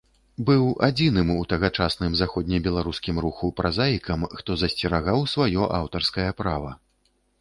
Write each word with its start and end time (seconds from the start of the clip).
Быў 0.45 0.61
адзіным 0.87 1.27
у 1.33 1.35
тагачасным 1.51 2.15
заходнебеларускім 2.21 3.15
руху 3.27 3.51
празаікам, 3.61 4.27
хто 4.41 4.51
засцерагаў 4.63 5.19
сваё 5.35 5.71
аўтарскае 5.81 6.31
права. 6.41 6.71